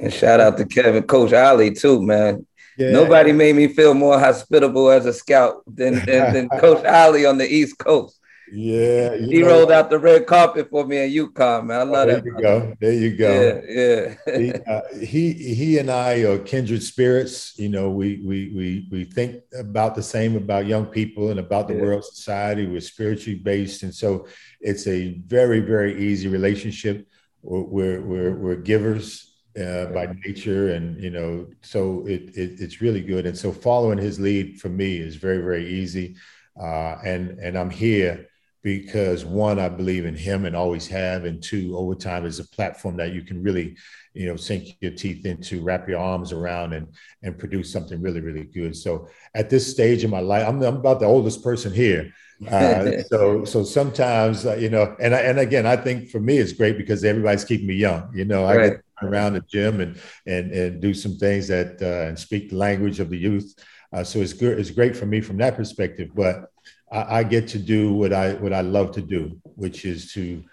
[0.00, 2.46] and shout out to kevin coach Ollie too man
[2.78, 2.90] yeah.
[2.90, 7.38] nobody made me feel more hospitable as a scout than, than, than coach Ollie on
[7.38, 8.20] the east coast
[8.52, 11.80] yeah, he know, rolled out the red carpet for me in UConn, man.
[11.80, 12.24] I love there that.
[12.24, 12.74] There you go.
[12.80, 13.64] There you go.
[13.68, 14.38] Yeah, yeah.
[14.38, 17.58] he, uh, he he and I are kindred spirits.
[17.58, 21.66] You know, we we we we think about the same about young people and about
[21.66, 21.82] the yeah.
[21.82, 22.66] world society.
[22.66, 24.28] We're spiritually based, and so
[24.60, 27.08] it's a very very easy relationship.
[27.46, 29.32] We're we're we're givers.
[29.56, 33.24] Uh, by nature, and you know, so it, it, it's really good.
[33.24, 36.16] And so, following his lead for me is very, very easy.
[36.60, 38.28] Uh, and and I'm here
[38.62, 42.96] because one, I believe in him and always have, and two, overtime is a platform
[42.96, 43.76] that you can really,
[44.12, 46.88] you know, sink your teeth into, wrap your arms around, and
[47.22, 48.76] and produce something really, really good.
[48.76, 52.12] So at this stage in my life, I'm, I'm about the oldest person here.
[52.50, 56.36] Uh, so so sometimes uh, you know, and I, and again, I think for me
[56.36, 58.10] it's great because everybody's keeping me young.
[58.14, 62.08] You know, I get around the gym and and and do some things that uh,
[62.08, 63.54] and speak the language of the youth.
[63.92, 64.58] Uh, so it's good.
[64.58, 66.50] It's great for me from that perspective, but
[66.92, 70.44] I, I get to do what I what I love to do, which is to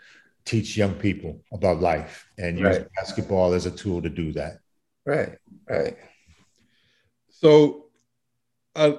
[0.46, 2.88] teach young people about life and use right.
[2.96, 4.60] basketball as a tool to do that.
[5.06, 5.38] Right,
[5.70, 5.98] right.
[7.30, 7.88] So,
[8.76, 8.94] uh,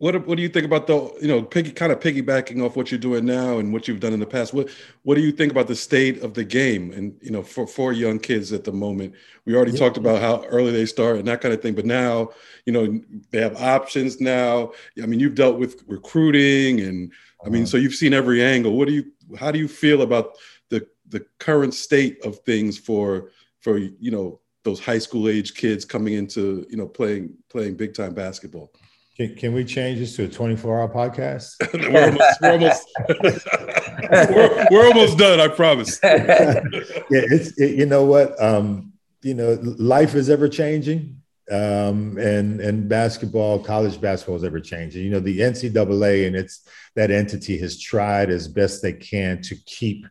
[0.00, 2.90] what what do you think about the you know piggy kind of piggybacking off what
[2.90, 4.54] you're doing now and what you've done in the past?
[4.54, 4.70] What
[5.02, 7.92] what do you think about the state of the game and you know for for
[7.92, 9.14] young kids at the moment?
[9.44, 9.78] We already yeah.
[9.78, 12.30] talked about how early they start and that kind of thing, but now
[12.64, 12.98] you know
[13.30, 14.72] they have options now.
[15.02, 17.12] I mean, you've dealt with recruiting and
[17.44, 17.72] I mean, uh-huh.
[17.72, 18.78] so you've seen every angle.
[18.78, 19.04] What do you
[19.38, 20.38] how do you feel about
[20.70, 25.84] the the current state of things for for you know those high school age kids
[25.84, 28.72] coming into you know playing playing big time basketball?
[29.20, 31.56] Can, can we change this to a 24 hour podcast?
[31.92, 32.88] we're almost, we're, almost
[34.30, 36.00] we're, we're, almost done, I promise.
[36.02, 36.62] yeah,
[37.10, 38.42] it's, it, you know what?
[38.42, 41.20] Um, you know, life is ever changing.
[41.50, 45.04] Um, and, and basketball, college basketball is ever changing.
[45.04, 49.56] You know, the NCAA and it's that entity has tried as best they can to
[49.66, 50.06] keep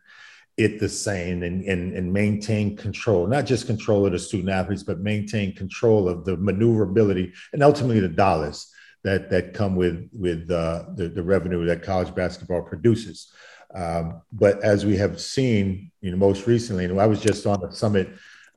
[0.56, 4.84] it the same and, and, and maintain control, not just control of the student athletes,
[4.84, 8.72] but maintain control of the maneuverability and ultimately the dollars
[9.03, 13.31] that that come with with uh, the the revenue that college basketball produces.
[13.73, 17.63] Um, but as we have seen, you know, most recently, and I was just on
[17.63, 18.09] a summit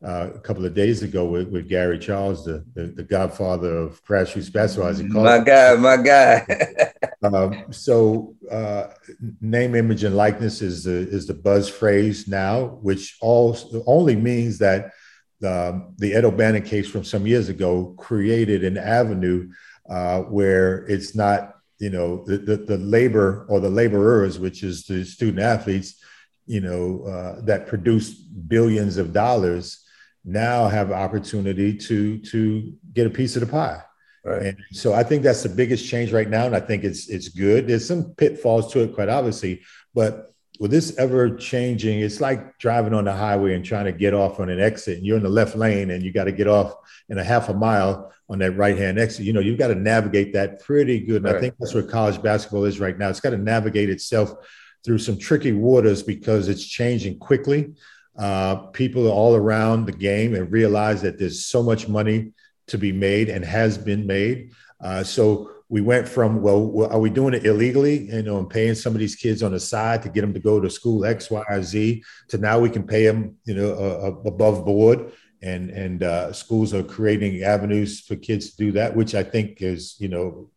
[0.05, 4.03] uh, a couple of days ago with, with Gary Charles, the, the, the godfather of
[4.05, 6.93] grassroots basketball, as he calls my guy, my guy.
[7.23, 8.89] um, so, uh,
[9.41, 14.59] name, image, and likeness is the is the buzz phrase now, which all only means
[14.59, 14.93] that
[15.41, 19.51] the, the Ed O'Bannon case from some years ago created an avenue
[19.93, 24.87] uh, where it's not, you know, the, the, the, labor or the laborers, which is
[24.87, 26.03] the student athletes,
[26.47, 29.85] you know, uh, that produce billions of dollars
[30.25, 33.83] now have opportunity to to get a piece of the pie.
[34.25, 34.43] Right.
[34.43, 37.29] And so I think that's the biggest change right now, and I think it's it's
[37.29, 37.67] good.
[37.67, 39.61] There's some pitfalls to it, quite obviously,
[39.95, 40.32] but
[40.63, 44.39] with this ever changing, it's like driving on the highway and trying to get off
[44.39, 44.99] on an exit.
[44.99, 46.77] And you're in the left lane, and you got to get off
[47.09, 49.27] in a half a mile on that right hand exit.
[49.27, 51.17] You know, you've got to navigate that pretty good.
[51.17, 51.35] And right.
[51.35, 53.09] I think that's where college basketball is right now.
[53.09, 54.35] It's got to navigate itself
[54.85, 57.73] through some tricky waters because it's changing quickly.
[58.17, 62.31] Uh, people are all around the game and realize that there's so much money
[62.69, 64.53] to be made and has been made.
[64.81, 68.75] Uh, so we went from well, are we doing it illegally you know and paying
[68.75, 71.31] some of these kids on the side to get them to go to school x
[71.31, 75.13] y or z to now we can pay them you know uh, above board.
[75.45, 79.61] And and uh, schools are creating avenues for kids to do that, which I think
[79.61, 80.51] is you know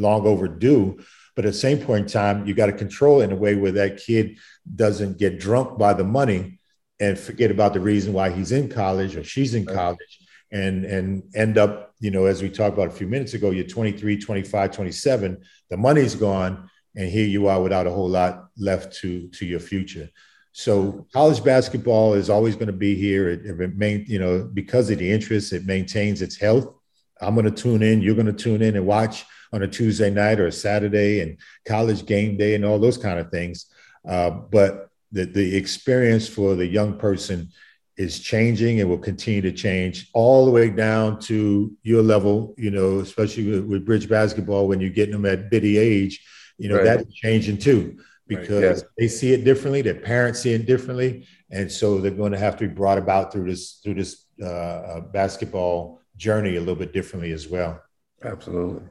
[0.00, 0.98] long overdue.
[1.36, 3.70] But at the same point in time, you got to control in a way where
[3.72, 4.38] that kid
[4.74, 6.58] doesn't get drunk by the money
[6.98, 10.18] and forget about the reason why he's in college or she's in college
[10.52, 13.64] and and end up you know as we talked about a few minutes ago you're
[13.64, 18.92] 23 25 27 the money's gone and here you are without a whole lot left
[18.96, 20.08] to to your future
[20.52, 23.28] so college basketball is always going to be here.
[23.28, 26.74] It, it main, you know, because of the interest, it maintains its health.
[27.20, 28.02] I'm going to tune in.
[28.02, 31.38] You're going to tune in and watch on a Tuesday night or a Saturday and
[31.66, 33.66] college game day and all those kind of things.
[34.08, 37.50] Uh, but the, the experience for the young person
[37.96, 42.70] is changing and will continue to change all the way down to your level, you
[42.70, 46.24] know, especially with, with bridge basketball when you're getting them at bitty age,
[46.56, 46.84] you know, right.
[46.84, 47.98] that's changing too
[48.30, 48.82] because right, yeah.
[48.96, 51.26] they see it differently, their parents see it differently.
[51.50, 54.46] And so they're going to have to be brought about through this through this uh,
[54.46, 57.82] uh basketball journey a little bit differently as well.
[58.22, 58.86] Absolutely.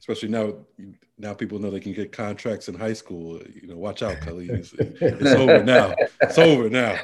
[0.00, 0.54] Especially now,
[1.20, 3.40] now people know they can get contracts in high school.
[3.54, 4.50] You know, watch out, Khalid.
[4.50, 5.94] It's, it's over now.
[6.22, 6.98] It's over now.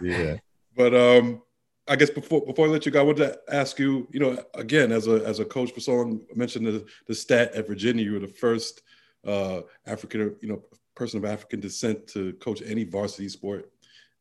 [0.00, 0.36] yeah.
[0.76, 1.42] But um,
[1.86, 4.08] I guess before before I let you go, I wanted to ask you.
[4.10, 7.66] You know, again, as a as a coach for someone mentioned the the stat at
[7.66, 8.82] Virginia, you were the first
[9.26, 10.62] uh, African, you know,
[10.94, 13.70] person of African descent to coach any varsity sport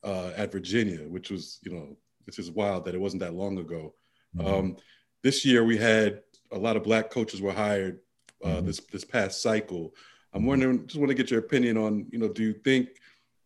[0.03, 1.97] uh, at Virginia, which was, you know,
[2.27, 3.93] it's just wild that it wasn't that long ago.
[4.35, 4.47] Mm-hmm.
[4.47, 4.77] Um,
[5.23, 6.21] this year we had
[6.51, 7.99] a lot of black coaches were hired
[8.43, 8.65] uh, mm-hmm.
[8.67, 9.93] this this past cycle.
[10.33, 12.89] I'm wondering, just want to get your opinion on, you know, do you think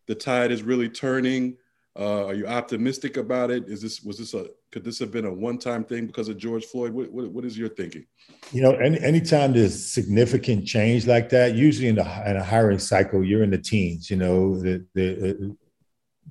[0.06, 1.56] the tide is really turning?
[1.98, 3.68] Uh, are you optimistic about it?
[3.68, 6.36] Is this was this a could this have been a one time thing because of
[6.36, 6.92] George Floyd?
[6.92, 8.04] What, what, what is your thinking?
[8.52, 12.78] You know, any anytime there's significant change like that, usually in the in a hiring
[12.78, 14.10] cycle, you're in the teens.
[14.10, 15.54] You know, the the uh,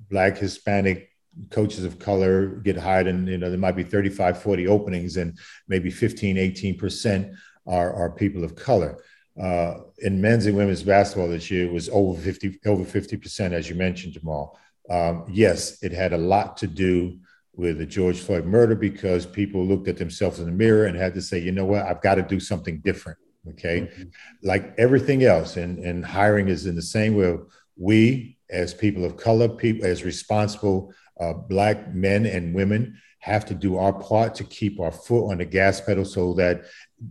[0.08, 1.10] black Hispanic
[1.50, 5.38] coaches of color get hired and you know there might be 35 40 openings and
[5.68, 7.34] maybe 15 18 percent
[7.66, 9.02] are, are people of color.
[9.40, 13.54] Uh, in men's and women's basketball this year it was over 50 over 50 percent
[13.54, 14.58] as you mentioned jamal.
[14.88, 17.18] Um, yes it had a lot to do
[17.54, 21.14] with the george floyd murder because people looked at themselves in the mirror and had
[21.14, 21.84] to say you know what?
[21.84, 23.18] I've got to do something different
[23.50, 23.82] okay?
[23.82, 24.02] Mm-hmm.
[24.42, 27.36] like everything else and, and hiring is in the same way.
[27.76, 33.54] We as people of color people as responsible uh, black men and women have to
[33.54, 36.64] do our part to keep our foot on the gas pedal so that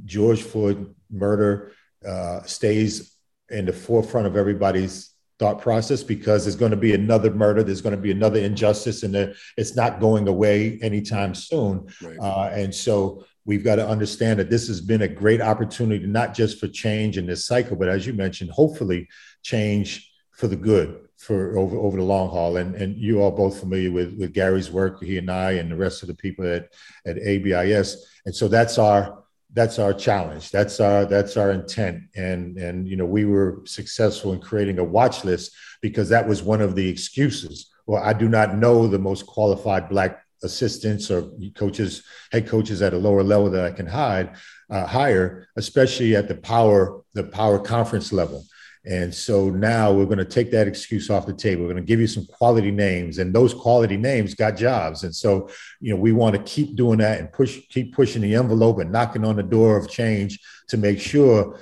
[0.06, 1.74] George Floyd murder
[2.08, 3.18] uh, stays
[3.50, 7.82] in the forefront of everybody's thought process because there's going to be another murder, there's
[7.82, 11.88] going to be another injustice, and it's not going away anytime soon.
[12.02, 12.18] Right.
[12.18, 16.34] Uh, and so we've got to understand that this has been a great opportunity, not
[16.34, 19.10] just for change in this cycle, but as you mentioned, hopefully
[19.44, 22.58] change for the good for over over the long haul.
[22.58, 25.76] And and you all both familiar with with Gary's work, he and I, and the
[25.76, 26.74] rest of the people at
[27.06, 28.06] at ABIS.
[28.26, 30.52] And so that's our that's our challenge.
[30.52, 32.04] That's our that's our intent.
[32.16, 36.44] And and you know we were successful in creating a watch list because that was
[36.44, 37.72] one of the excuses.
[37.88, 42.94] Well, I do not know the most qualified black assistants or coaches, head coaches at
[42.94, 44.36] a lower level that I can hide,
[44.70, 48.46] uh, hire, especially at the power the power conference level.
[48.88, 51.64] And so now we're going to take that excuse off the table.
[51.64, 55.04] We're going to give you some quality names, and those quality names got jobs.
[55.04, 58.36] And so, you know, we want to keep doing that and push, keep pushing the
[58.36, 61.60] envelope and knocking on the door of change to make sure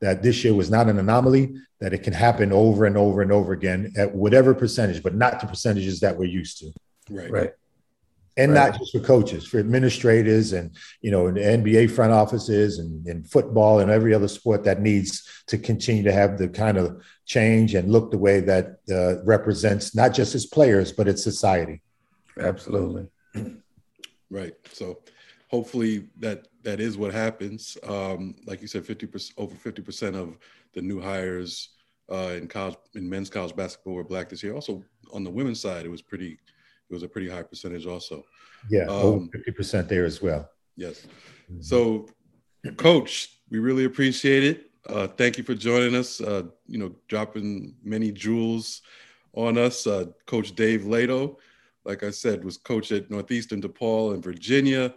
[0.00, 3.32] that this year was not an anomaly, that it can happen over and over and
[3.32, 6.72] over again at whatever percentage, but not the percentages that we're used to.
[7.10, 7.30] Right.
[7.30, 7.52] Right
[8.36, 8.70] and right.
[8.70, 10.70] not just for coaches, for administrators and
[11.00, 14.80] you know, in the NBA front offices and in football and every other sport that
[14.80, 19.22] needs to continue to have the kind of change and look the way that uh,
[19.24, 21.80] represents not just its players but its society.
[22.38, 23.08] Absolutely.
[24.28, 24.54] Right.
[24.72, 24.98] So
[25.48, 27.78] hopefully that that is what happens.
[27.86, 30.36] Um, like you said, fifty percent over fifty percent of
[30.74, 31.70] the new hires
[32.10, 34.54] uh, in college in men's college basketball were black this year.
[34.54, 36.38] Also on the women's side, it was pretty
[36.88, 38.24] it was a pretty high percentage also.
[38.70, 40.50] Yeah, um, fifty percent there as well.
[40.76, 41.06] Yes.
[41.50, 41.62] Mm-hmm.
[41.62, 42.08] So,
[42.76, 44.70] Coach, we really appreciate it.
[44.88, 46.20] Uh, thank you for joining us.
[46.20, 48.82] Uh, you know, dropping many jewels
[49.32, 49.86] on us.
[49.86, 51.36] Uh, coach Dave Leitao,
[51.84, 54.94] like I said, was coach at Northeastern DePaul in Virginia,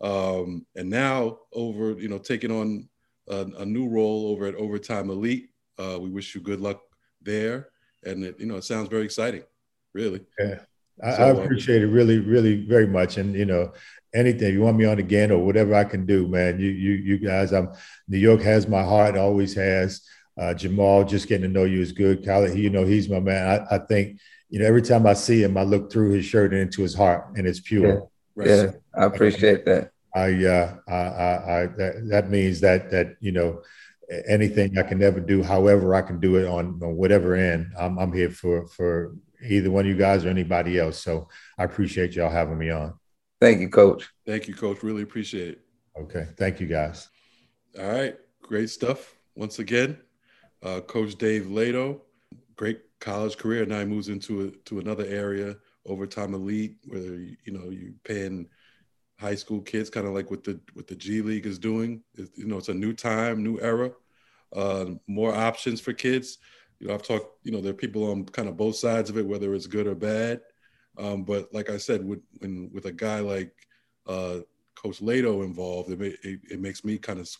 [0.00, 2.88] um, and now over, you know, taking on
[3.28, 5.50] a, a, new role over at Overtime Elite.
[5.78, 6.80] Uh, we wish you good luck
[7.22, 7.68] there,
[8.04, 9.44] and it, you know, it sounds very exciting,
[9.94, 10.24] really.
[10.38, 10.60] Yeah.
[11.02, 13.16] I, so, I appreciate it really, really very much.
[13.16, 13.72] And you know,
[14.14, 16.60] anything you want me on again or whatever I can do, man.
[16.60, 17.52] You, you, you guys.
[17.52, 17.70] I'm
[18.08, 20.02] New York has my heart, always has.
[20.38, 22.24] Uh, Jamal, just getting to know you is good.
[22.24, 23.66] Khaled, he, you know, he's my man.
[23.70, 26.52] I, I, think, you know, every time I see him, I look through his shirt
[26.52, 28.08] and into his heart, and it's pure.
[28.36, 29.90] Yeah, yeah I appreciate that.
[30.14, 33.62] I, uh, I, I, I that, that means that that you know
[34.26, 37.98] anything I can ever do, however I can do it on, on whatever end, I'm,
[37.98, 41.02] I'm here for for either one of you guys or anybody else.
[41.02, 41.28] So
[41.58, 42.94] I appreciate y'all having me on.
[43.40, 44.08] Thank you, Coach.
[44.26, 44.82] Thank you, Coach.
[44.82, 45.60] Really appreciate it.
[45.98, 46.28] Okay.
[46.38, 47.08] Thank you, guys.
[47.78, 48.16] All right.
[48.42, 49.14] Great stuff.
[49.34, 49.98] Once again,
[50.62, 52.00] uh, Coach Dave Leitao,
[52.56, 53.66] great college career.
[53.66, 58.48] Now he moves into a, to another area, overtime elite, where you know you paying
[59.18, 62.02] high school kids, kind of like what the what the G League is doing.
[62.14, 63.90] It, you know, it's a new time, new era,
[64.54, 66.38] uh, more options for kids
[66.82, 69.16] you know, I've talked, you know, there are people on kind of both sides of
[69.16, 70.40] it, whether it's good or bad.
[70.98, 73.52] Um, but like I said, with when with a guy like
[74.08, 74.38] uh,
[74.74, 77.30] Coach Leitao involved, it, it, it makes me kind of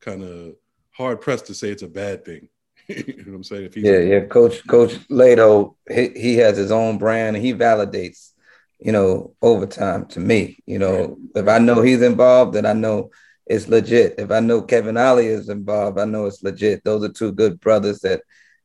[0.00, 0.54] kind of
[0.92, 2.48] hard pressed to say it's a bad thing.
[2.86, 3.64] you know what I'm saying?
[3.64, 7.34] If he's yeah, yeah, Coach Coach Leitao, he, he has his own brand.
[7.36, 8.34] and he validates,
[8.78, 10.58] you know, overtime to me.
[10.64, 11.42] You know, right.
[11.42, 13.10] if I know he's involved, then I know
[13.46, 14.14] it's legit.
[14.18, 16.84] If I know Kevin Ollie is involved, I know it's legit.
[16.84, 18.22] Those are two good brothers that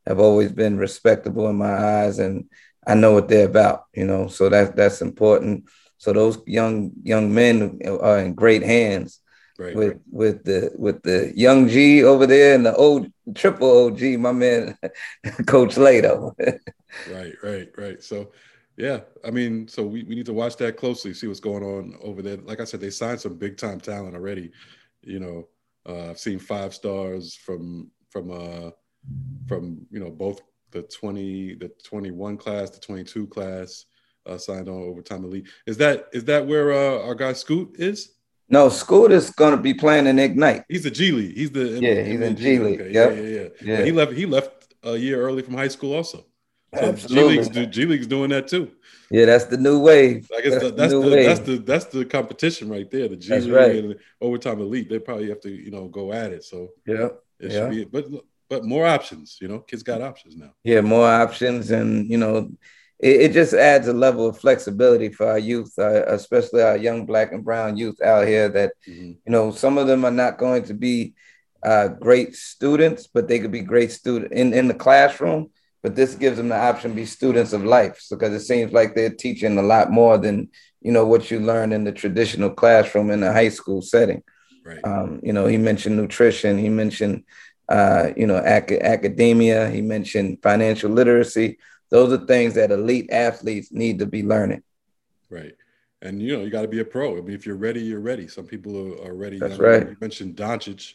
[0.07, 1.73] have always been respectable in my
[2.03, 2.49] eyes, and
[2.85, 3.85] I know what they're about.
[3.93, 5.65] You know, so that that's important.
[5.97, 9.21] So those young young men are in great hands
[9.61, 10.01] right, with right.
[10.09, 14.77] with the with the young G over there and the old triple OG, my man,
[15.45, 16.33] Coach Leitao.
[17.11, 18.03] right, right, right.
[18.03, 18.31] So
[18.77, 21.95] yeah, I mean, so we, we need to watch that closely, see what's going on
[22.01, 22.37] over there.
[22.37, 24.51] Like I said, they signed some big time talent already.
[25.03, 25.47] You know,
[25.87, 28.71] uh, I've seen five stars from from uh
[29.47, 30.41] from you know both
[30.71, 33.85] the 20 the 21 class the 22 class
[34.25, 38.13] uh, signed on overtime elite is that is that where uh, our guy scoot is
[38.49, 41.79] no scoot is going to be playing in ignite he's the g league he's the
[41.81, 42.91] yeah he's in g league okay.
[42.91, 43.15] yep.
[43.15, 46.25] yeah, yeah, yeah yeah he left he left a year early from high school also
[46.73, 48.71] so G League's G League's doing that too.
[49.09, 50.29] Yeah, that's the new wave.
[50.35, 53.09] I guess that's, the, that's the, the that's the that's the competition right there.
[53.09, 53.75] The G that's League right.
[53.75, 54.89] and overtime elite.
[54.89, 56.45] They probably have to you know go at it.
[56.45, 57.59] So yeah, it yeah.
[57.59, 57.83] should be.
[57.85, 58.05] But
[58.51, 59.37] but more options.
[59.39, 60.51] You know, kids got options now.
[60.65, 62.51] Yeah, more options, and you know,
[62.99, 67.05] it, it just adds a level of flexibility for our youth, uh, especially our young
[67.05, 68.49] black and brown youth out here.
[68.49, 69.13] That mm-hmm.
[69.25, 71.13] you know, some of them are not going to be
[71.63, 75.49] uh, great students, but they could be great student in in the classroom
[75.83, 78.93] but this gives them the option to be students of life because it seems like
[78.93, 80.47] they're teaching a lot more than
[80.79, 84.21] you know what you learn in the traditional classroom in a high school setting
[84.63, 84.77] right.
[84.83, 87.23] um, you know he mentioned nutrition he mentioned
[87.71, 91.57] uh, you know ac- academia he mentioned financial literacy.
[91.89, 94.63] Those are things that elite athletes need to be learning.
[95.29, 95.55] Right.
[96.01, 97.17] And you know you got to be a pro.
[97.17, 98.27] I mean if you're ready you're ready.
[98.27, 99.39] Some people are, are ready.
[99.39, 99.87] That's right.
[99.87, 100.93] you mentioned Doncic.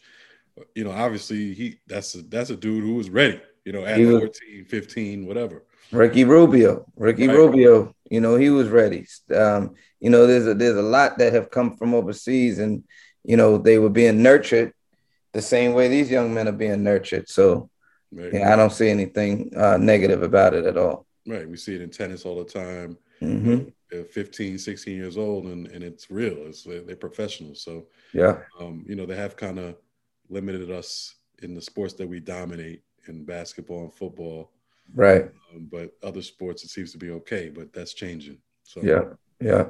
[0.74, 3.96] You know obviously he that's a, that's a dude who was ready you know, at
[3.98, 5.64] 14, 15, whatever.
[5.90, 7.36] Ricky Rubio, Ricky right.
[7.36, 9.06] Rubio, you know, he was ready.
[9.34, 12.84] Um, you know, there's a there's a lot that have come from overseas, and
[13.24, 14.72] you know, they were being nurtured
[15.36, 17.28] the same way these young men are being nurtured.
[17.28, 17.68] So,
[18.10, 18.32] right.
[18.32, 21.06] yeah, I don't see anything uh, negative about it at all.
[21.26, 22.96] Right, we see it in tennis all the time.
[23.20, 23.68] Mm-hmm.
[23.90, 26.38] They're 15, 16 years old, and, and it's real.
[26.46, 27.60] It's they're professionals.
[27.60, 29.76] So, yeah, um, you know, they have kind of
[30.30, 34.52] limited us in the sports that we dominate in basketball and football.
[34.94, 35.30] Right.
[35.54, 38.38] Um, but other sports, it seems to be okay, but that's changing.
[38.62, 39.02] So yeah,
[39.38, 39.66] yeah,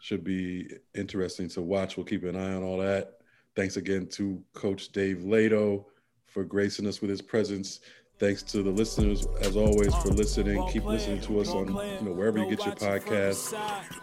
[0.00, 1.96] should be interesting to watch.
[1.96, 3.18] We'll keep an eye on all that.
[3.56, 5.84] Thanks again to Coach Dave Leitao
[6.26, 7.80] for gracing us with his presence.
[8.24, 10.66] Thanks to the listeners, as always, for listening.
[10.68, 13.52] Keep listening to us on, you know, wherever you get your podcast.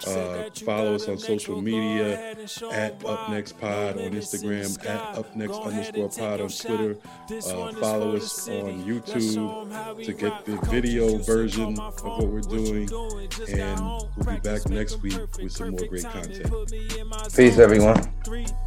[0.05, 2.35] Uh, follow us on social media
[2.71, 6.97] at Up Next Pod on Instagram, at Up Next underscore Pod on Twitter.
[7.31, 12.87] Uh, follow us on YouTube to get the video version of what we're doing.
[13.49, 16.53] And we'll be back next week with some more great content.
[17.35, 17.99] Peace, everyone.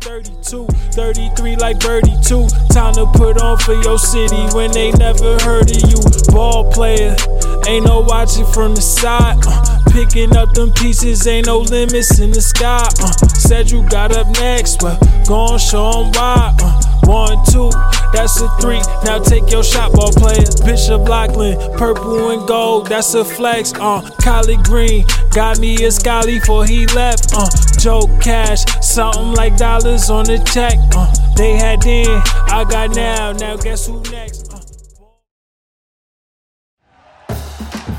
[0.00, 2.48] 32, 33 like Birdie 2.
[2.72, 6.00] Time to put on for your city when they never heard of you.
[6.32, 7.14] Ball player,
[7.68, 9.38] ain't no watching from the side.
[9.46, 12.88] Uh, picking up them pieces, ain't no limits in the sky.
[13.00, 16.56] Uh, said you got up next, well, gon' show them why.
[16.58, 17.70] Uh, one, two,
[18.12, 18.80] that's a three.
[19.04, 20.48] Now take your shot, ball player.
[20.64, 23.72] Bishop Loughlin, purple and gold, that's a flex.
[23.74, 27.34] Uh, Kylie Green, got me a Scotty for he left.
[27.36, 27.46] Uh,
[27.78, 30.78] Joe Cash, something like dollars on the check.
[30.96, 32.08] Uh, they had then,
[32.48, 33.32] I got now.
[33.32, 34.43] Now guess who next?